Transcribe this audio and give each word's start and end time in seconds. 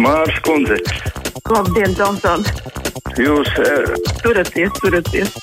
Mārs 0.00 0.36
Kundze. 0.44 0.78
Labdien, 1.52 1.92
Tomson! 1.98 2.44
Jūs 3.20 3.50
uh... 3.60 3.92
turaties, 4.22 4.72
turaties! 4.80 5.34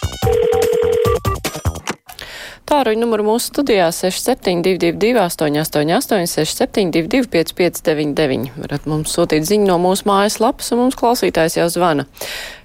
Tāruņa 2.71 3.01
numuru 3.03 3.27
mūsu 3.27 3.51
studijā 3.51 3.91
6722, 3.93 5.13
888, 5.21 6.25
672, 6.33 7.27
559, 7.29 8.51
varat 8.63 8.89
mums 8.89 9.13
sūtīt 9.13 9.45
ziņu 9.45 9.69
no 9.69 9.77
mūsu 9.83 10.07
mājaslapas, 10.09 10.71
un 10.73 10.85
mums 10.85 10.97
klausītājs 10.97 11.59
jau 11.59 11.67
zvana. 11.69 12.07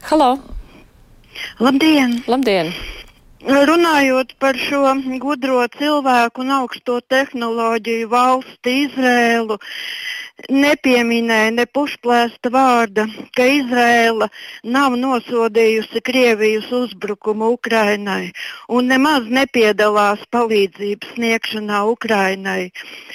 Halo! 0.08 0.36
Labdien! 1.60 2.22
Labdien! 2.30 2.72
Runājot 3.46 4.32
par 4.42 4.56
šo 4.58 4.94
gudro 5.22 5.60
cilvēku 5.76 6.42
un 6.42 6.54
augsto 6.56 6.96
tehnoloģiju 7.06 8.08
valsti 8.10 8.72
Izrēlu, 8.86 9.58
nepieminēja 10.52 11.52
ne 11.56 11.64
pušplēsta 11.66 12.50
vārda, 12.52 13.06
ka 13.36 13.46
Izrēla 13.48 14.28
nav 14.64 14.96
nosodījusi 15.00 16.02
Krievijas 16.04 16.68
uzbrukumu 16.76 17.48
Ukrainai 17.56 18.32
un 18.68 18.90
nemaz 18.92 19.30
nepiedalās 19.32 20.22
palīdzības 20.34 21.14
sniegšanā 21.16 21.82
Ukrainai. 21.92 22.70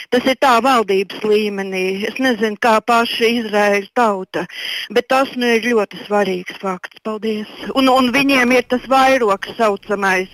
Tas 0.09 0.25
ir 0.25 0.39
tā 0.41 0.57
valdības 0.65 1.21
līmenī. 1.27 1.85
Es 2.09 2.17
nezinu, 2.21 2.57
kā 2.61 2.79
paša 2.85 3.29
Izraēla 3.41 3.91
tauta, 3.97 4.45
bet 4.89 5.09
tas 5.13 5.31
nu 5.37 5.53
ir 5.57 5.69
ļoti 5.71 6.01
svarīgs 6.05 6.59
fakts. 6.61 7.01
Paldies. 7.05 7.49
Un, 7.75 7.89
un 7.89 8.11
viņiem 8.13 8.57
ir 8.57 8.67
tas 8.69 8.83
vairoks 8.89 9.55
saucamais 9.57 10.31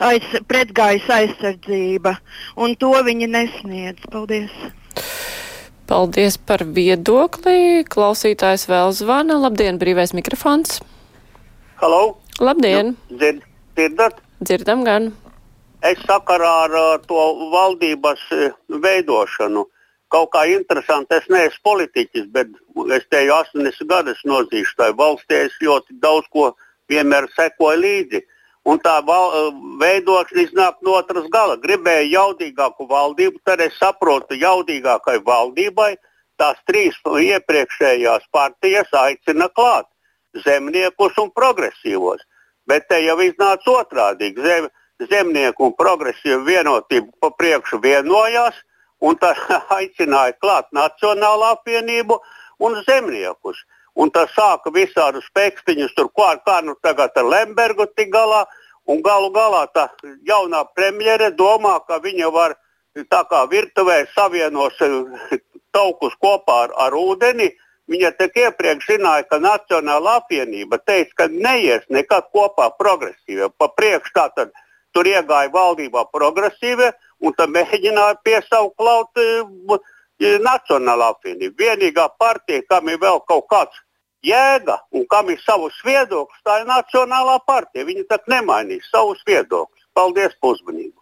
aiz, 0.00 0.26
pretgājas 0.48 1.08
aizsardzība, 1.12 2.16
un 2.56 2.76
to 2.80 2.92
viņi 3.06 3.30
nesniedz. 3.36 4.08
Paldies. 4.12 4.52
Paldies 5.90 6.38
par 6.38 6.62
viedokli. 6.76 7.82
Klausītājs 7.90 8.68
vēl 8.70 8.94
zvana. 8.96 9.38
Labdien, 9.42 9.80
brīvais 9.80 10.14
mikrofons. 10.16 10.78
Halo! 11.82 12.18
Labdien! 12.40 12.94
Dzird, 13.10 13.42
dzirdat? 13.76 14.20
Dzirdam 14.42 14.84
gan. 14.86 15.10
Es 15.82 15.98
sakarā 16.06 16.50
ar 16.68 16.74
uh, 16.78 16.90
to 17.10 17.22
valdības 17.50 18.22
uh, 18.36 18.52
veidošanu. 18.84 19.66
Kaut 20.12 20.30
kā 20.34 20.44
interesanti, 20.52 21.16
es 21.16 21.26
neesmu 21.32 21.64
politiķis, 21.66 22.28
bet 22.34 22.50
es 22.94 23.06
te 23.10 23.24
jau 23.24 23.40
80 23.42 23.88
gadus 23.90 24.20
nozīšu 24.28 24.76
tajā 24.78 24.94
valstī. 24.98 25.40
Es 25.48 25.56
ļoti 25.64 25.98
daudz 26.04 26.28
ko 26.30 26.52
vienmēr 26.92 27.26
sekoju 27.34 27.80
līdzi. 27.82 28.22
Un 28.64 28.78
tā 28.78 28.98
eh, 29.02 29.38
veidošana 29.82 30.42
iznāk 30.44 30.82
no 30.86 30.96
otras 31.00 31.26
gala. 31.30 31.58
Gribēju 31.62 32.12
jaudīgāku 32.12 32.86
valdību, 32.90 33.42
tad 33.44 33.60
es 33.60 33.78
saprotu, 33.78 34.38
jaudīgākai 34.38 35.18
valdībai 35.26 35.96
tās 36.38 36.58
trīs 36.66 36.96
iepriekšējās 37.06 38.28
partijas 38.32 38.92
aicina 38.98 39.48
klāt 39.48 39.88
zemniekus 40.44 41.18
un 41.18 41.30
progresīvos. 41.30 42.22
Bet 42.66 42.86
te 42.88 43.00
jau 43.02 43.18
iznāca 43.20 43.74
otrādi. 43.82 44.32
Zem, 44.38 44.68
zemnieku 45.10 45.68
un 45.68 45.74
progresīvu 45.78 46.44
vienotību 46.46 47.10
pa 47.20 47.32
priekšu 47.34 47.80
vienojās, 47.82 48.54
un 49.02 49.18
tā 49.18 49.34
aicināja 49.78 50.36
klāt 50.40 50.70
Nacionālā 50.74 51.52
apvienību 51.58 52.20
un 52.62 52.78
zemniekus. 52.86 53.64
Un 53.94 54.10
tas 54.10 54.30
sāka 54.32 54.72
visādus 54.72 55.26
pēkstiņus, 55.36 55.94
tur 55.96 56.08
kā, 56.16 56.34
kā 56.46 56.60
nu 56.64 56.74
tagad 56.82 57.16
ar 57.16 57.28
Lembergu 57.28 57.86
tik 57.96 58.12
galā. 58.14 58.46
Un 58.90 58.98
galu 58.98 59.28
galā 59.30 59.66
tā 59.70 59.86
jaunā 60.26 60.64
premjere 60.74 61.30
domā, 61.38 61.76
ka 61.86 62.00
viņa 62.02 62.30
var 62.34 62.56
tā 63.12 63.20
kā 63.30 63.44
virtuvē 63.50 64.06
savienos 64.14 64.80
eh, 64.82 65.38
taukus 65.76 66.16
kopā 66.18 66.64
ar, 66.64 66.74
ar 66.88 66.96
ūdeni. 66.98 67.52
Viņa 67.92 68.10
tik 68.16 68.36
iepriekš 68.38 68.88
zināja, 68.88 69.26
ka 69.28 69.38
Nacionāla 69.42 70.16
apvienība 70.20 70.78
teica, 70.86 71.12
ka 71.22 71.26
neies 71.28 71.82
nekad 71.90 72.30
kopā 72.34 72.70
progresīvie. 72.78 73.50
Pa 73.58 73.68
priekšu 73.68 74.14
tātad 74.16 74.52
tur 74.94 75.08
iegāja 75.08 75.50
valdībā 75.52 76.06
progresīvie 76.14 76.92
un 77.22 77.34
tad 77.36 77.52
mēģināja 77.54 78.20
piesaukt 78.24 78.78
Nacionālā 80.20 81.12
apvienība. 81.14 81.54
Vienīgā 81.58 82.08
partija, 82.18 82.62
kam 82.68 82.88
ir 82.88 83.00
vēl 83.02 83.22
kaut 83.26 83.48
kāds 83.50 83.80
jēga 84.22 84.78
un 84.94 85.06
kam 85.10 85.30
ir 85.30 85.40
savs 85.42 85.78
viedoklis, 85.86 86.42
tā 86.46 86.60
ir 86.62 86.68
Nacionālā 86.68 87.38
partija. 87.46 87.86
Viņi 87.88 88.06
tak 88.08 88.28
nemainīs 88.30 88.90
savus 88.92 89.22
viedokļus. 89.26 89.88
Paldies 89.92 90.32
par 90.40 90.54
uzmanību! 90.54 90.96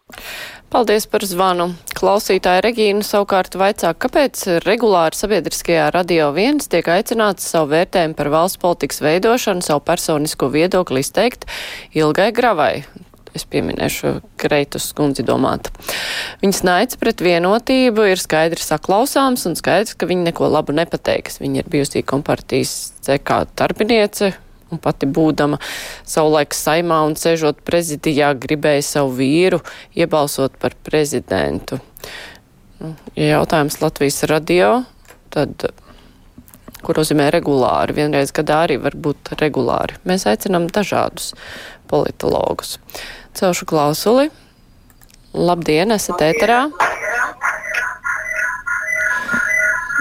Paldies 0.71 1.05
par 1.07 1.23
zvanu. 1.27 1.69
Klausītāja 1.95 2.63
Regīna 2.63 3.03
savukārt 3.03 3.55
vaicā, 3.59 3.91
kāpēc 3.91 4.63
regulāri 4.65 5.19
sabiedriskajā 5.19 5.89
radio 5.91 6.29
viens 6.35 6.71
tiek 6.71 6.87
aicināts 6.87 7.47
savu 7.51 7.73
vērtējumu 7.75 8.15
par 8.15 8.31
valsts 8.31 8.59
politikas 8.61 9.03
veidošanu, 9.03 9.63
savu 9.67 9.83
personisko 9.83 10.51
viedokli 10.51 11.03
izteikt 11.03 11.47
Ilgai 11.95 12.31
Gravai 12.35 12.73
es 13.37 13.45
pieminēšu 13.47 14.13
Kreitus 14.41 14.89
skundzi 14.91 15.25
domāt. 15.27 15.69
Viņas 16.43 16.61
naids 16.67 16.99
pret 17.01 17.23
vienotību 17.23 18.05
ir 18.11 18.21
skaidri 18.21 18.63
saklausāms 18.63 19.45
un 19.49 19.57
skaidrs, 19.59 19.95
ka 19.95 20.09
viņa 20.09 20.31
neko 20.31 20.51
labu 20.51 20.75
nepateiks. 20.75 21.41
Viņa 21.41 21.63
ir 21.63 21.69
bijusi 21.71 22.05
kompartijas 22.07 22.93
CK 23.05 23.43
darbiniece. 23.59 24.33
Un 24.71 24.79
pati 24.79 25.03
būdama 25.03 25.57
savulaik 26.07 26.55
saimā 26.55 27.01
un 27.03 27.17
sēžot 27.19 27.59
prezidijā, 27.67 28.29
gribēja 28.39 28.85
savu 28.87 29.17
vīru 29.17 29.59
iebalsot 29.99 30.55
par 30.61 30.77
prezidentu. 30.87 31.81
Nu, 32.79 32.93
ja 33.19 33.33
jautājums 33.35 33.81
Latvijas 33.83 34.23
radio, 34.31 34.77
tad 35.33 35.67
ko 36.81 36.95
nozīmē 36.97 37.29
regulāri. 37.35 37.95
Vienreiz 37.99 38.33
gadā 38.35 38.63
arī 38.65 38.79
var 38.81 38.95
būt 38.97 39.35
regulāri. 39.41 39.99
Mēs 40.07 40.25
aicinām 40.29 40.69
dažādus 40.73 41.33
politologus. 41.91 42.77
Celšu 43.33 43.65
klausuli. 43.65 44.27
Labdien, 45.31 45.93
esat 45.95 46.19
ēterā. 46.25 46.65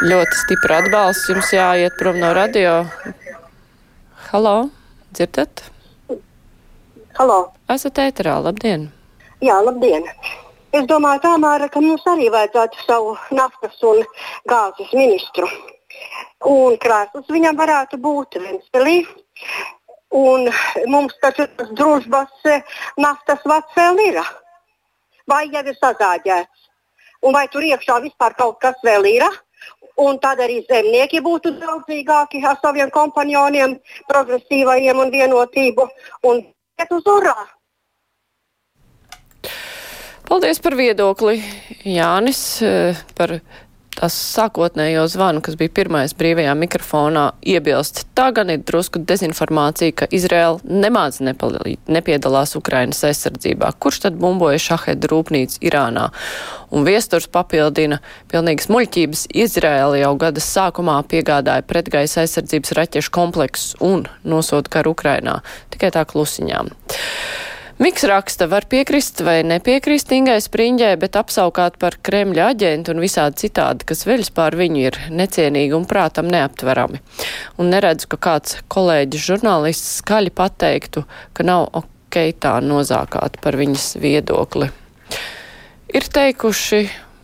Ļoti 0.03 0.39
stipra 0.41 0.81
atbalsts. 0.83 1.29
Jums 1.31 1.53
jāiet 1.55 1.95
prom 2.01 2.19
no 2.19 2.33
radio. 2.35 2.81
Halo, 4.31 4.57
dzirdat? 5.15 5.63
Halo. 7.21 7.39
Esat 7.71 8.03
ēterā, 8.03 8.41
labdien. 8.43 8.89
Jā, 9.45 9.61
labdien. 9.63 10.09
Es 10.75 10.87
domāju, 10.91 11.23
tomēr, 11.25 11.69
ka 11.71 11.83
mums 11.83 12.03
arī 12.11 12.27
vajadzētu 12.35 12.83
savu 12.87 13.15
naftas 13.35 13.79
un 13.87 14.03
gāzes 14.51 14.91
ministru. 14.95 15.47
Un 16.51 16.79
krēsls 16.83 17.31
viņam 17.31 17.59
varētu 17.59 17.99
būt 18.03 18.39
Ventspēlī. 18.43 19.03
Un 20.11 20.49
mums 20.91 21.15
taču 21.23 21.47
tas 21.57 21.69
družbas 21.79 22.49
eh, 22.51 22.65
naftas 22.99 23.45
vats 23.47 23.77
vēl 23.77 24.01
ir. 24.09 24.19
Vai 25.31 25.45
jau 25.53 25.63
ir 25.63 25.77
sazāģēts? 25.79 26.67
Un 27.23 27.37
vai 27.37 27.47
tur 27.53 27.63
iekšā 27.63 28.01
vispār 28.03 28.35
kaut 28.35 28.59
kas 28.63 28.75
vēl 28.83 29.07
ir? 29.07 29.27
Un 30.01 30.19
tad 30.19 30.41
arī 30.41 30.65
zemnieki 30.67 31.21
būtu 31.23 31.53
draudzīgāki 31.61 32.41
ar 32.43 32.59
saviem 32.63 32.91
kompanioniem, 32.91 33.77
progresīvajiem 34.09 34.99
un 34.99 35.15
vienotību. 35.15 35.87
Un 36.27 36.43
iet 36.81 36.95
uz 36.97 37.07
urā! 37.07 37.37
Paldies 40.31 40.61
par 40.63 40.77
viedokli, 40.79 41.41
Jānis, 41.85 42.63
eh, 42.63 42.99
par 43.15 43.39
tas 44.01 44.17
sākotnējo 44.17 45.05
zvanu, 45.13 45.43
kas 45.45 45.59
bija 45.61 45.73
pirmais 45.77 46.15
brīvajā 46.17 46.55
mikrofonā, 46.57 47.27
iebilst. 47.45 48.07
Tā 48.17 48.31
gan 48.37 48.53
ir 48.55 48.63
drusku 48.65 49.03
dezinformācija, 49.05 49.93
ka 50.01 50.09
Izraela 50.15 50.61
nemāc 50.65 51.19
nepiedalās 51.21 52.57
Ukrainas 52.57 53.03
aizsardzībā. 53.05 53.75
Kurš 53.83 54.07
tad 54.07 54.17
bumboja 54.21 54.63
šahedu 54.71 55.11
rūpnīcu 55.13 55.61
Irānā? 55.69 56.09
Un 56.73 56.87
viesturs 56.87 57.29
papildina 57.29 58.01
pilnīgas 58.33 58.71
muļķības. 58.73 59.27
Izraela 59.45 60.01
jau 60.01 60.15
gada 60.23 60.41
sākumā 60.45 60.97
piegādāja 61.11 61.67
pretgaisa 61.67 62.25
aizsardzības 62.25 62.77
raķešu 62.79 63.15
kompleksus 63.15 63.77
un 63.85 64.07
nosod 64.25 64.73
karu 64.73 64.95
Ukrainā. 64.97 65.41
Tikai 65.75 65.93
tā 65.93 66.07
klusiņām. 66.09 66.73
Miks 67.81 68.03
raksta, 68.05 68.45
var 68.47 68.67
piekrist 68.69 69.23
vai 69.25 69.39
nepiekrist 69.41 70.11
Ingai 70.13 70.37
Spriņģai, 70.45 70.99
bet 71.01 71.15
apsaukāt 71.17 71.79
par 71.81 71.95
Kremļa 72.05 72.51
aģentu 72.53 72.93
un 72.93 73.01
visādi 73.01 73.47
citādi, 73.47 73.87
kas 73.89 74.05
veļas 74.05 74.29
pār 74.37 74.53
viņu 74.61 74.83
ir 74.83 74.99
necienīgi 75.09 75.73
un 75.79 75.87
prātam 75.89 76.29
neaptverami. 76.29 77.01
Un 77.57 77.73
neredzu, 77.73 78.11
ka 78.13 78.21
kāds 78.29 78.59
kolēģis 78.69 79.25
žurnālists 79.31 79.97
skaļi 80.03 80.37
pateiktu, 80.37 81.07
ka 81.33 81.49
nav 81.49 81.71
ok 81.81 82.21
tā 82.37 82.59
nozākāt 82.61 83.41
par 83.41 83.57
viņas 83.57 83.95
viedokli. 84.05 84.69
Ir 85.97 86.13
teikuši, 86.21 86.83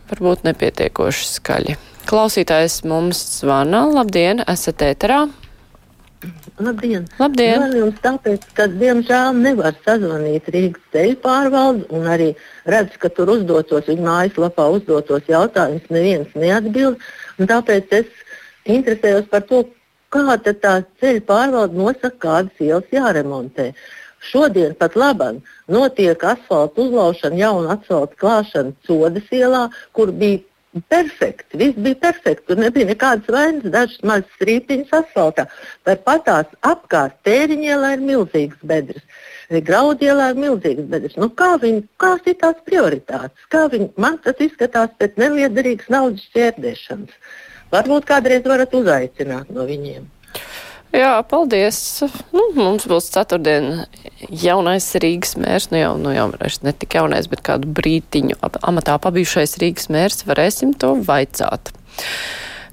varbūt 0.09 0.47
nepietiekoši 0.49 1.35
skaļi. 1.37 1.77
Klausītājs 2.09 2.81
mums 2.89 3.21
zvana. 3.43 3.85
Labdien, 3.93 4.41
esat 4.49 4.89
ēterā! 4.89 5.27
Labdien! 6.57 7.05
Labdien. 7.19 7.65
Jums 7.77 7.99
tāpēc, 8.03 8.45
ka 8.57 8.65
diemžēl 8.71 9.37
nevar 9.37 9.75
sazvanīt 9.85 10.49
Rīgas 10.53 10.83
ceļu 10.95 11.19
pārvaldu 11.23 11.85
un 11.93 12.07
arī 12.13 12.31
redz, 12.65 12.97
ka 13.01 13.11
tur 13.13 13.31
uzdotos, 13.35 13.85
viņa 13.89 14.05
mājaslapā 14.07 14.65
uzdotos 14.77 15.29
jautājumus 15.29 15.85
neviens 15.93 16.33
neatbild. 16.35 17.03
Tāpēc 17.37 17.93
es 17.99 18.09
interesējos 18.65 19.29
par 19.31 19.45
to, 19.51 19.63
kā 20.13 20.39
tā 20.47 20.73
ceļu 21.01 21.23
pārvalde 21.29 21.77
nosaka, 21.77 22.17
kādas 22.25 22.63
ielas 22.63 22.91
jāremontē. 22.91 23.71
Šodien 24.27 24.73
pat 24.75 24.95
labam 24.97 25.43
notiek 25.69 26.23
asfalta 26.25 26.81
uzlaušana, 26.81 27.37
jauna 27.37 27.75
asfalta 27.77 28.17
klāšana 28.17 28.73
Sodas 28.87 29.29
ielā, 29.31 29.67
kur 29.93 30.11
bija 30.11 30.41
perfekti. 30.89 31.57
Viss 31.61 31.79
bija 31.85 31.99
perfekti. 32.01 32.45
Tur 32.49 32.61
nebija 32.61 32.89
nekādas 32.89 33.31
vainas, 33.31 33.69
dažas 33.73 34.03
mazas 34.07 34.35
strīpiņas 34.37 34.93
asfaltā. 34.99 35.47
Tāpat 35.87 36.25
tās 36.27 36.53
apkārt 36.71 37.17
tēriņielā 37.27 37.93
ir 37.97 38.05
milzīgas 38.09 38.63
bedres. 38.71 39.05
Graudielā 39.69 40.31
ir 40.33 40.41
milzīgas 40.43 40.89
bedres. 40.91 41.17
Nu, 41.19 41.29
kā 41.41 41.53
viņi, 41.61 41.85
kāds 42.03 42.27
ir 42.27 42.37
tās 42.43 42.59
prioritātes? 42.67 43.49
Kā 43.53 43.65
viņi, 43.71 43.91
man 43.97 44.19
tas 44.23 44.39
izskatās 44.43 44.93
pēc 44.99 45.17
neliederīgas 45.21 45.89
naudas 45.93 46.27
šķērdēšanas. 46.31 47.17
Varbūt 47.73 48.07
kādreiz 48.07 48.47
varat 48.47 48.75
uzaicināt 48.75 49.51
no 49.55 49.67
viņiem. 49.67 50.07
Jā, 50.97 51.19
paldies. 51.29 51.77
Nu, 52.33 52.47
mums 52.57 52.87
būs 52.89 53.11
ceturtdien 53.13 53.83
jaunais 54.33 54.87
Rīgas 54.97 55.35
mērs, 55.37 55.69
nu 55.69 55.77
jau, 55.77 55.91
nu 56.01 56.13
jau 56.15 56.31
ne 56.65 56.73
tik 56.73 56.97
jaunais, 56.97 57.29
bet 57.29 57.43
kādu 57.45 57.69
brītiņu 57.77 58.39
amatā 58.65 58.95
pabijušais 59.03 59.59
Rīgas 59.61 59.91
mērs, 59.93 60.25
varēsim 60.25 60.73
to 60.81 60.95
vaicāt. 61.05 61.69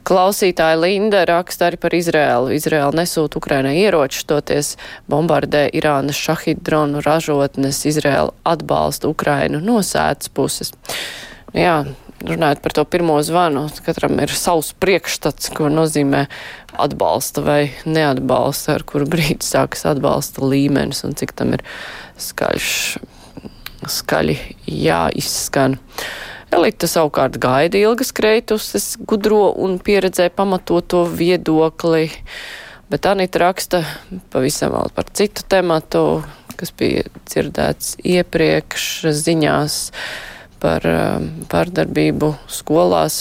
Klausītāja 0.05 0.77
Linda 0.77 1.23
raksta 1.29 1.71
arī 1.71 1.79
par 1.81 1.95
Izrēlu. 1.97 2.53
Izrēla 2.57 2.93
nesūta 2.97 3.41
Ukrainai 3.41 3.79
ieročus, 3.83 4.27
toties 4.29 4.75
bombardē 5.09 5.67
Irānas 5.77 6.21
šahid 6.21 6.61
dronu 6.65 7.01
ražotnes. 7.05 7.83
Izrēla 7.89 8.33
atbalsta 8.45 9.09
Ukrainu 9.09 9.61
no 9.65 9.79
sētas 9.85 10.33
puses. 10.33 10.75
Jā, 11.57 11.85
runājot 12.29 12.61
par 12.65 12.75
to 12.77 12.85
pirmo 12.89 13.17
zvanu, 13.25 13.67
katram 13.85 14.19
ir 14.23 14.33
savs 14.33 14.73
priekšstats, 14.81 15.51
ko 15.55 15.69
nozīmē 15.73 16.25
atbalsta 16.81 17.45
vai 17.45 17.61
neatbalsta, 17.87 18.79
ar 18.79 18.85
kuru 18.89 19.09
brīdi 19.11 19.45
sākas 19.47 19.85
atbalsta 19.89 20.45
līmenis 20.45 21.05
un 21.07 21.17
cik 21.19 21.35
tam 21.39 21.55
ir 21.57 21.65
skaļš, 22.21 22.71
skaļi 23.97 24.39
jāizskan. 24.71 25.79
Elita 26.55 26.87
savukārt 26.87 27.41
gaida 27.43 27.81
ilgas 27.81 28.13
kreituses, 28.15 28.95
gudro 29.01 29.49
un 29.59 29.81
pieredzē 29.83 30.29
pamatoto 30.31 31.03
viedokli, 31.11 32.07
bet 32.93 33.09
Anita 33.11 33.43
raksta 33.43 33.83
pavisam 34.31 34.75
vēl 34.77 34.93
par 34.95 35.11
citu 35.19 35.43
tematu, 35.51 36.23
kas 36.55 36.71
bija 36.79 37.09
dzirdēts 37.27 37.97
iepriekš 38.07 38.87
ziņās 39.25 39.81
par 40.65 40.85
pārdarbību 41.53 42.31
um, 42.33 42.39
skolās, 42.49 43.21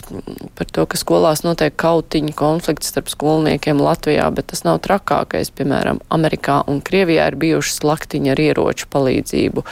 par 0.56 0.70
to, 0.72 0.86
ka 0.88 1.00
skolās 1.00 1.44
notiek 1.44 1.76
kautiņu 1.76 2.32
konflikts 2.40 2.94
starp 2.94 3.12
skolniekiem 3.12 3.82
Latvijā, 3.84 4.30
bet 4.36 4.48
tas 4.54 4.64
nav 4.64 4.80
trakākais. 4.86 5.52
Piemēram, 5.58 6.00
Amerikā 6.14 6.62
un 6.72 6.80
Krievijā 6.86 7.28
ir 7.32 7.40
bijušas 7.44 7.84
laktiņa 7.84 8.34
ar 8.34 8.44
ieroču 8.46 8.88
palīdzību. 8.94 9.66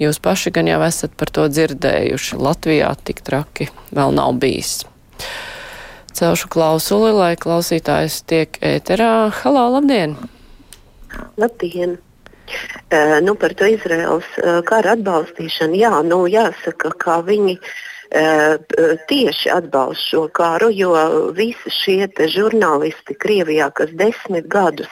Jūs 0.00 0.20
paši 0.24 0.54
gan 0.56 0.72
jau 0.72 0.80
esat 0.88 1.16
par 1.20 1.32
to 1.34 1.46
dzirdējuši. 1.52 2.40
Latvijā 2.40 2.94
tik 3.04 3.24
traki 3.26 3.68
vēl 3.92 4.16
nav 4.16 4.40
bijis. 4.40 4.80
Celšu 6.16 6.48
klausuli, 6.52 7.12
lai 7.14 7.32
klausītājs 7.40 8.22
tiek 8.28 8.56
ēterā. 8.64 9.30
Halo, 9.42 9.68
labdien! 9.76 10.16
Labdien! 11.40 12.00
Uh, 12.90 13.20
nu, 13.22 13.34
par 13.34 13.54
to 13.54 13.68
Izraels 13.70 14.26
uh, 14.42 14.58
kara 14.66 14.96
atbalstīšanu, 14.96 15.78
jā, 15.78 15.92
nu, 16.02 16.24
jāsaka, 16.26 16.90
ka 16.98 17.20
viņi 17.22 17.54
uh, 17.54 18.56
tieši 19.06 19.52
atbalsta 19.54 20.02
šo 20.08 20.22
karu, 20.34 20.72
jo 20.74 20.90
visi 21.36 21.70
šie 21.70 22.08
žurnālisti 22.34 23.14
Krievijā, 23.14 23.70
kas 23.70 23.94
desmit 23.94 24.48
gadus 24.50 24.90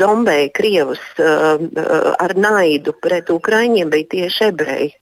zombēja 0.00 0.48
Krievus 0.56 1.02
ar 1.20 2.32
naidu 2.34 2.96
pret 3.04 3.28
Ukraiņiem, 3.30 3.92
bija 3.92 4.08
tieši 4.16 4.48
ebreji. 4.48 4.94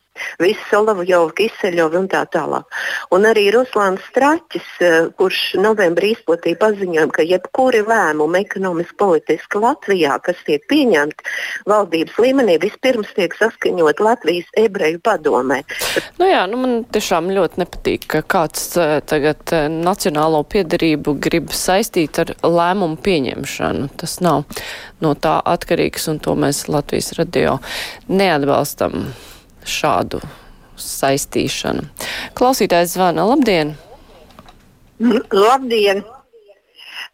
Viss 0.42 0.60
Solovjovs, 0.70 1.34
Kiseļovs 1.38 1.98
un 1.98 2.06
tā 2.10 2.22
tālāk. 2.30 2.66
Un 3.14 3.26
arī 3.26 3.48
Ruslāns 3.54 4.02
Straķis, 4.10 4.68
eh, 4.80 5.08
kurš 5.18 5.40
novembrī 5.62 6.12
izplatīja 6.14 6.58
paziņojumu, 6.60 7.12
ka 7.14 7.26
jebkuri 7.26 7.82
lēmumi 7.86 8.42
ekonomiski 8.44 8.96
politiski 8.98 9.62
Latvijā, 9.62 10.20
kas 10.22 10.38
tiek 10.46 10.62
pieņemti 10.70 11.26
valdības 11.70 12.18
līmenī, 12.22 12.58
vispirms 12.62 13.10
tiek 13.16 13.34
saskaņot 13.38 14.00
Latvijas 14.00 14.46
ebreju 14.56 15.00
padomē. 15.00 15.62
Nu 16.18 16.30
jā, 16.30 16.44
nu 16.50 16.60
man 16.62 16.84
tiešām 16.84 17.30
ļoti 17.34 17.62
nepatīk, 17.64 18.06
ka 18.06 18.22
kāds 18.22 18.76
eh, 18.78 19.00
tagad 19.06 19.42
eh, 19.52 19.68
nacionālo 19.68 20.44
piedarību 20.46 21.18
grib 21.18 21.50
saistīt 21.50 22.22
ar 22.22 22.34
lēmumu 22.42 23.00
pieņemšanu. 23.02 23.90
Tas 23.98 24.20
nav 24.20 24.44
no 25.02 25.14
tā 25.14 25.40
atkarīgs, 25.42 26.08
un 26.12 26.22
to 26.22 26.34
mēs 26.38 26.66
Latvijas 26.70 27.12
radio 27.18 27.58
neatbalstam 28.08 29.08
šādu 29.74 30.20
saistīšanu. 30.80 31.86
Klausītājs 32.38 32.96
zvana. 32.96 33.26
Labdien! 33.30 33.74
Labdien! 35.34 36.04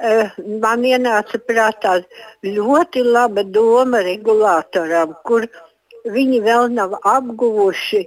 Uh, 0.00 0.30
man 0.62 0.84
ienāca 0.88 1.36
prātā 1.44 1.98
ļoti 2.46 3.02
laba 3.04 3.44
doma 3.44 4.00
regulātoram, 4.06 5.12
kur 5.28 5.44
viņi 6.08 6.40
vēl 6.46 6.70
nav 6.72 6.96
apguvuši. 7.04 8.06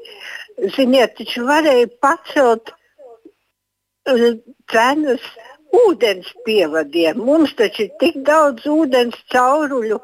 Ziniet, 0.73 1.13
taču 1.19 1.45
varēja 1.45 1.91
pacelt 2.01 2.73
uh, 2.73 4.25
cenas 4.73 5.27
ūdens 5.73 6.29
pievadiem. 6.47 7.21
Mums 7.29 7.53
taču 7.59 7.85
ir 7.87 7.93
tik 8.01 8.19
daudz 8.25 8.65
ūdens 8.69 9.17
cauruļu, 9.33 9.99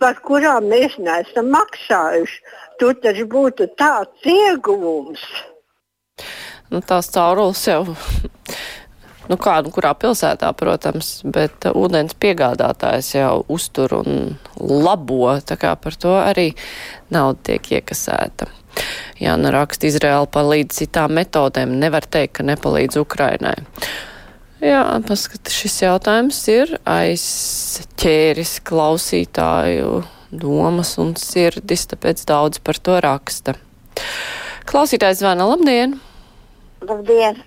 par 0.00 0.20
kurām 0.26 0.68
mēs 0.70 0.96
neesam 1.02 1.50
maksājuši. 1.54 2.40
Tur 2.80 2.96
taču 3.02 3.26
būtu 3.30 3.68
tāds 3.78 4.28
ieguvums. 4.28 5.22
Nu, 6.72 6.80
tās 6.82 7.10
caurules 7.14 7.60
jau. 7.68 7.84
Nu, 9.24 9.38
kādu, 9.40 9.70
kurā 9.72 9.94
pilsētā, 9.96 10.50
protams, 10.58 11.22
bet 11.24 11.64
uh, 11.64 11.76
ūdens 11.80 12.12
piegādātājs 12.20 13.14
jau 13.14 13.38
uztur 13.48 13.94
un 14.02 14.34
labo, 14.60 15.32
tā 15.40 15.56
kā 15.60 15.72
par 15.80 15.96
to 15.96 16.12
arī 16.20 16.50
nauda 17.14 17.40
tiek 17.48 17.70
iekasēta. 17.78 18.50
Jāna 19.22 19.52
raksta 19.54 19.88
Izraēla 19.88 20.28
palīdz 20.34 20.82
citām 20.82 21.14
metodēm, 21.16 21.72
nevar 21.80 22.04
teikt, 22.04 22.34
ka 22.40 22.46
nepalīdz 22.50 23.00
Ukrainai. 23.00 23.56
Jā, 24.62 24.82
paskat, 25.02 25.50
šis 25.50 25.80
jautājums 25.82 26.36
ir 26.52 26.76
aizķēris 26.86 28.60
klausītāju 28.62 30.04
domas 30.30 30.92
un 31.02 31.16
sirdis, 31.18 31.88
tāpēc 31.90 32.22
daudz 32.28 32.60
par 32.62 32.78
to 32.78 33.00
raksta. 33.02 33.56
Klausītājs 34.70 35.24
zvana, 35.24 35.48
labdien! 35.50 35.98
Labdien! 36.86 37.42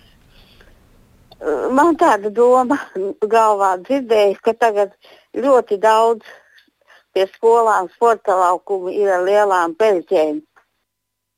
Man 1.72 1.96
tāda 1.96 2.32
doma 2.34 2.76
galvā 3.24 3.78
dzirdējusi, 3.86 4.44
ka 4.44 4.56
tagad 4.58 4.92
ļoti 5.38 5.78
daudz 5.80 6.28
pie 7.16 7.28
skolām 7.38 7.88
sporta 7.96 8.36
laukumu 8.36 8.92
ir 8.92 9.14
ar 9.16 9.24
lielām 9.24 9.78
peļķēm. 9.80 10.42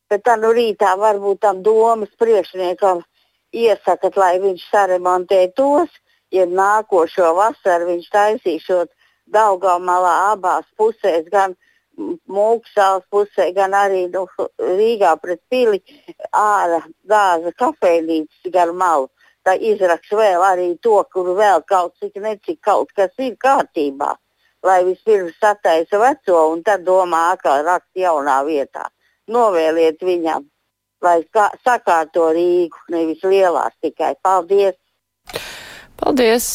Bet 0.10 0.26
tā 0.26 0.40
nu 0.42 0.50
rītā 0.56 0.96
varbūt 0.98 1.44
tam 1.46 1.62
domas 1.64 2.10
priekšniekam 2.18 3.04
iesakat, 3.56 4.18
lai 4.18 4.38
viņš 4.42 4.66
saremontē 4.72 5.42
tos, 5.58 5.90
ja 6.32 6.46
nākošo 6.46 7.34
vasaru 7.38 7.94
viņš 7.94 8.10
taisīšot 8.14 8.94
Daugamalā 9.30 10.14
abās 10.34 10.66
pusēs, 10.78 11.28
gan 11.30 11.56
Mūksāles 12.32 13.04
pusē, 13.12 13.50
gan 13.54 13.74
arī 13.76 14.06
nu, 14.14 14.24
Rīgā 14.80 15.12
pret 15.20 15.42
pili 15.52 15.82
ārā 16.32 16.80
gāza 17.12 17.52
kafejnīcas 17.60 18.52
gar 18.54 18.72
malu. 18.72 19.10
Tā 19.44 19.56
izraks 19.72 20.12
vēl 20.16 20.44
arī 20.46 20.70
to, 20.84 20.96
kur 21.12 21.34
vēl 21.36 21.64
kaut 21.68 21.96
cik 22.00 22.16
necik 22.24 22.62
kaut 22.64 22.94
kas 22.96 23.12
ir 23.20 23.36
kārtībā. 23.44 24.14
Lai 24.64 24.80
vispirms 24.88 25.36
sataisa 25.44 26.00
veco 26.00 26.40
un 26.54 26.64
tad 26.64 26.84
domā, 26.88 27.36
kā 27.44 27.60
rakt 27.68 27.90
jaunā 27.96 28.40
vietā. 28.48 28.88
Novēliet 29.28 30.00
viņam, 30.04 30.48
lai 31.06 31.22
sakārto 31.66 32.30
Rīgu, 32.36 32.86
nevis 32.94 33.24
lielās 33.26 33.76
tikai. 33.84 34.16
Paldies! 34.24 34.78
Paldies! 36.00 36.46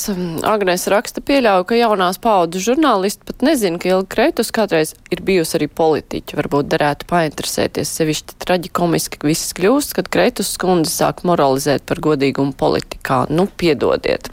Agnēs 0.48 0.86
raksta 0.88 1.20
pieļauju, 1.24 1.66
ka 1.68 1.76
jaunās 1.76 2.16
paudzes 2.22 2.64
žurnālisti 2.64 3.26
pat 3.28 3.44
nezina, 3.44 3.76
ka 3.80 3.90
Ilga 3.90 4.08
Kreitus 4.14 4.48
kādreiz 4.56 4.94
ir 5.12 5.20
bijusi 5.26 5.58
arī 5.58 5.68
politiķa. 5.68 6.38
Varbūt 6.40 6.70
derētu 6.72 7.08
painteresēties 7.10 7.92
sevišķi 7.98 8.38
traģikomiski, 8.40 9.20
viss 9.28 9.52
kļūst, 9.58 9.92
kad 9.98 10.08
Kreitus 10.08 10.54
skundze 10.56 10.94
sāk 10.94 11.20
moralizēt 11.28 11.84
par 11.90 12.00
godīgumu 12.04 12.56
politikā. 12.56 13.26
Nu, 13.28 13.44
piedodiet. 13.60 14.32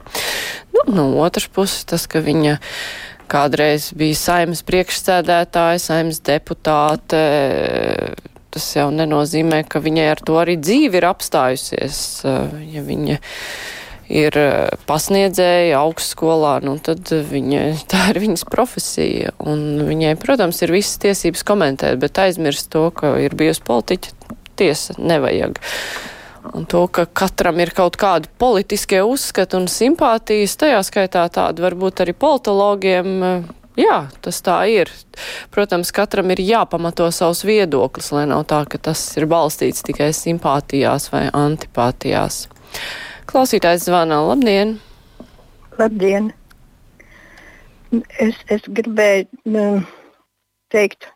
Nu, 0.71 0.87
no 0.95 1.07
otras 1.25 1.51
puses 1.51 1.83
tas, 1.91 2.07
ka 2.07 2.23
viņa 2.23 2.55
kādreiz 3.31 3.91
bija 3.95 4.15
saimas 4.15 4.63
priekšsēdētāja, 4.67 5.83
saimas 5.83 6.23
deputāte, 6.23 7.19
tas 8.51 8.67
jau 8.75 8.89
nenozīmē, 8.93 9.63
ka 9.69 9.81
viņai 9.83 10.07
ar 10.13 10.23
to 10.25 10.39
arī 10.41 10.57
dzīve 10.61 10.99
ir 10.99 11.07
apstājusies. 11.09 12.01
Ja 12.71 12.83
viņa 12.85 13.21
ir 14.11 14.37
eh, 14.37 14.69
pasniedzēja 14.89 15.79
augstskolā, 15.81 16.57
nu 16.65 16.75
tad 16.83 17.09
viņa, 17.09 17.63
tā 17.91 18.09
ir 18.13 18.21
viņas 18.25 18.45
profesija. 18.51 19.33
Un 19.39 19.83
viņai, 19.87 20.15
protams, 20.21 20.61
ir 20.63 20.75
visas 20.75 20.99
tiesības 21.01 21.45
komentēt, 21.47 21.99
bet 22.01 22.21
aizmirst 22.21 22.71
to, 22.73 22.89
ka 22.95 23.15
ir 23.23 23.35
bijusi 23.37 23.63
politiķa, 23.67 24.15
tiesa 24.59 24.97
nevajag. 24.99 25.61
Un 26.57 26.65
to, 26.65 26.87
ka 26.89 27.05
katram 27.05 27.59
ir 27.61 27.69
kaut 27.77 27.99
kādi 28.01 28.29
politiskie 28.41 29.03
uzskati 29.05 29.59
un 29.59 29.67
simpātijas, 29.69 30.57
tajā 30.59 30.81
skaitā 30.85 31.27
tāda 31.33 31.67
varbūt 31.67 32.01
arī 32.03 32.15
politologiem 32.17 33.11
Jā, 33.79 34.09
tas 34.19 34.41
tā 34.43 34.57
ir. 34.67 34.89
Protams, 35.53 35.93
katram 35.95 36.33
ir 36.33 36.41
jāpamato 36.43 37.07
savs 37.15 37.45
viedoklis, 37.47 38.11
lai 38.11 38.25
nav 38.27 38.43
tā, 38.51 38.65
ka 38.67 38.81
tas 38.89 39.03
ir 39.15 39.29
balstīts 39.31 39.85
tikai 39.87 40.09
simpātijās 40.15 41.07
vai 41.13 41.29
antipātijās. 41.31 42.43
Klausītājs 43.31 43.87
zvana. 43.87 44.19
Labdien! 44.27 44.75
Labdien! 45.79 46.33
Es, 48.19 48.35
es 48.51 48.67
gribēju 48.67 49.51
nu, 49.51 49.65
teikt 50.71 51.07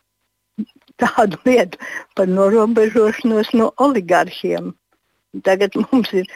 tādu 1.01 1.39
lietu 1.47 1.79
par 2.15 2.31
norobežošanos 2.31 3.51
no 3.55 3.71
oligarhiem. 3.83 4.71
Tagad 5.43 5.75
mums 5.75 6.13
ir 6.15 6.29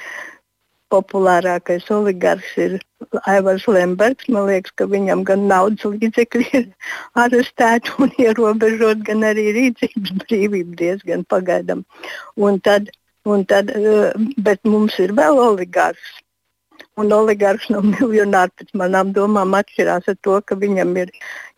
populārākais 0.94 1.90
oligarks 1.94 2.54
ir 2.58 2.78
Aivars 3.30 3.66
Lembergs. 3.68 4.30
Man 4.30 4.48
liekas, 4.50 4.74
ka 4.78 4.88
viņam 4.90 5.24
gan 5.28 5.48
naudas 5.52 5.86
līdzekļi 5.88 6.48
ir 6.60 6.66
arestēti 7.24 7.94
un 8.04 8.14
ierobežot, 8.26 9.04
gan 9.08 9.26
arī 9.32 9.50
rīcības 9.58 10.16
brīvība 10.24 10.80
diezgan 10.84 11.28
pagaidām. 11.30 11.86
Un 12.38 12.60
tad, 12.66 12.90
un 13.26 13.46
tad, 13.50 13.72
eh, 13.76 14.10
bet 14.38 14.64
mums 14.66 14.98
ir 15.00 15.16
vēl 15.18 15.40
oligarks. 15.50 16.18
Un 17.00 17.14
oligarks 17.16 17.70
no 17.72 17.82
miljonāra 17.94 18.52
pēc 18.60 18.76
manām 18.82 19.14
domām 19.16 19.56
atšķirās 19.60 20.12
ar 20.12 20.20
to, 20.26 20.40
ka 20.46 20.58
viņam 20.60 20.96
ir, 21.00 21.12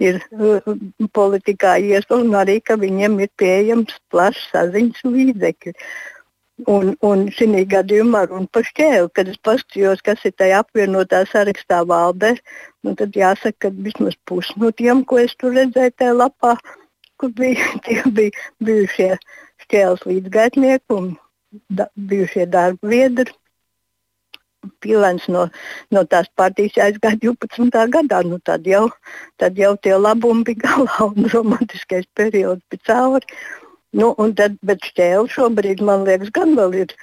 ir 0.04 0.22
uh, 0.38 0.74
politikā 1.18 1.78
iesa 1.82 2.20
un 2.20 2.36
arī, 2.38 2.60
ka 2.62 2.78
viņam 2.82 3.20
ir 3.26 3.32
pieejams 3.42 3.98
plašs 4.14 4.50
saziņas 4.54 5.06
līdzekļi. 5.08 5.78
Un, 6.70 6.92
un 7.02 7.24
šī 7.34 7.64
gadījumā 7.66 8.28
runa 8.30 8.46
par 8.54 8.66
šķēli, 8.68 9.10
kad 9.16 9.30
es 9.32 9.40
paskatījos, 9.42 10.04
kas 10.06 10.22
ir 10.28 10.34
tajā 10.38 10.60
apvienotā 10.62 11.24
sarakstā 11.26 11.82
valdē, 11.90 12.36
nu, 12.86 12.94
tad 13.00 13.18
jāsaka, 13.18 13.58
ka 13.66 13.72
vismaz 13.74 14.18
pusi 14.30 14.54
no 14.62 14.70
tiem, 14.70 15.02
ko 15.06 15.18
es 15.24 15.34
tur 15.40 15.56
redzēju 15.58 15.96
tajā 15.98 16.14
lapā, 16.20 16.54
kur 17.18 17.34
bija, 17.38 17.66
tie 17.86 18.02
bija 18.06 18.46
bijušie 18.62 19.16
šķēles 19.66 20.06
līdzgaitnieki 20.06 20.98
un 20.98 21.14
da, 21.70 21.88
bijušie 21.96 22.46
darba 22.46 22.94
biedri. 22.94 23.34
Pilens 24.82 25.24
no, 25.34 25.48
no 25.90 26.04
tās 26.06 26.28
partijas 26.38 26.78
aizgāja 26.86 27.18
12. 27.24 27.74
gadā. 27.96 28.20
Nu, 28.28 28.38
tad, 28.46 28.68
jau, 28.70 28.92
tad 29.42 29.58
jau 29.58 29.72
tie 29.82 29.96
labumi 29.98 30.46
bija 30.52 30.68
galā 30.68 31.08
un 31.08 31.26
romantiskais 31.34 32.06
periods 32.14 32.62
bija 32.70 32.86
cauri. 32.92 33.26
Nu, 33.98 34.14
tad, 34.38 34.56
bet 34.64 34.86
šķēle 34.88 35.28
šobrīd, 35.32 35.84
man 35.84 36.06
liekas, 36.08 36.32
gan 36.36 36.56
vēl 36.56 36.78
ir 36.86 36.96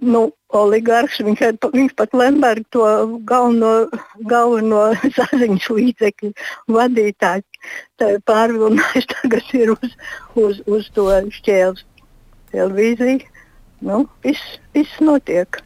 nu, 0.00 0.22
oligarks. 0.56 1.20
Viņš, 1.24 1.42
viņš 1.72 1.94
pat 1.96 2.16
Lemberga 2.16 2.66
to 2.74 2.84
galveno, 3.28 3.72
galveno 4.28 4.82
saziņas 5.16 5.70
līdzekļu 5.76 6.32
vadītāju 6.76 8.12
pārvilnājis 8.28 9.10
tagad 9.14 9.54
ir 9.56 9.74
uz, 9.76 9.96
uz, 10.36 10.62
uz 10.66 10.88
to 10.96 11.08
šķēles 11.40 11.84
televīziju. 12.52 13.24
Nu, 13.80 14.04
viss, 14.24 14.58
viss 14.76 15.00
notiek. 15.00 15.62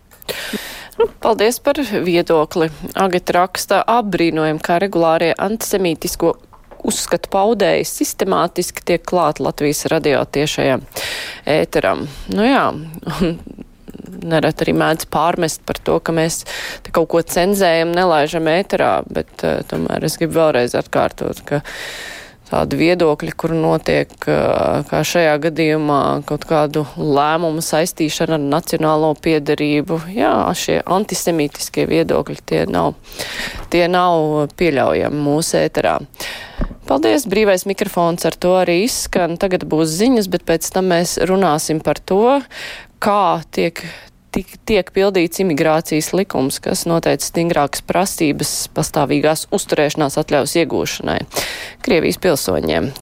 Nu, 0.95 1.09
paldies 1.23 1.59
par 1.59 1.81
viedokli. 1.83 2.69
Agita 2.95 3.35
raksta 3.41 3.81
apbrīnojam, 3.91 4.61
kā 4.63 4.79
regulārie 4.83 5.33
antisemītisko 5.35 6.37
uzskatu 6.87 7.31
paudēji 7.33 7.87
sistemātiski 7.89 8.85
tiek 8.85 9.05
klāt 9.07 9.41
Latvijas 9.43 9.85
radio 9.93 10.23
tiešajam 10.25 10.85
ēteram. 11.49 12.07
Nu 12.35 12.47
jā, 12.47 12.65
nerad 14.35 14.65
arī 14.65 14.75
mēdz 14.77 15.09
pārmest 15.13 15.65
par 15.69 15.81
to, 15.85 15.99
ka 16.01 16.15
mēs 16.17 16.43
kaut 16.91 17.11
ko 17.13 17.23
cenzējam, 17.27 17.95
nelaižam 17.97 18.51
ēterā, 18.51 18.97
bet 19.11 19.47
uh, 19.47 19.63
tomēr 19.71 20.05
es 20.07 20.19
gribu 20.21 20.39
vēlreiz 20.41 20.77
atkārtot, 20.79 21.45
ka 21.49 21.65
tādi 22.55 22.79
viedokļi, 22.79 23.33
kur 23.37 23.55
notiek, 23.57 24.11
kā 24.21 25.01
šajā 25.07 25.35
gadījumā, 25.49 26.01
kaut 26.29 26.47
kādu 26.49 26.85
lēmumu 26.97 27.65
saistīšana 27.65 28.39
ar 28.39 28.45
nacionālo 28.45 29.15
piedarību. 29.25 30.01
Jā, 30.15 30.35
šie 30.59 30.81
antisemītiskie 30.85 31.89
viedokļi 31.91 32.45
tie 32.47 32.63
nav, 32.71 32.95
tie 33.73 33.87
nav 33.91 34.53
pieļaujami 34.61 35.25
mūsu 35.25 35.59
ēterā. 35.65 35.99
Paldies, 36.85 37.25
brīvais 37.31 37.65
mikrofons 37.65 38.27
ar 38.29 38.35
to 38.37 38.57
arī 38.61 38.83
izskan. 38.85 39.39
Tagad 39.41 39.65
būs 39.69 39.95
ziņas, 39.97 40.29
bet 40.33 40.45
pēc 40.45 40.69
tam 40.75 40.91
mēs 40.93 41.17
runāsim 41.25 41.81
par 41.85 41.97
to, 41.97 42.43
kā 43.01 43.41
tiek 43.57 43.81
tik, 44.35 44.57
tiek 44.67 44.91
pildīts 44.95 45.41
imigrācijas 45.45 46.11
likums, 46.17 46.59
kas 46.63 46.85
noteica 46.91 47.25
stingrākas 47.25 47.85
prasības 47.87 48.53
pastāvīgās 48.75 49.47
uzturēšanās 49.55 50.19
atļaus 50.21 50.57
iegūšanai 50.61 51.21
Krievijas 51.85 52.21
pilsoņiem. 52.23 52.91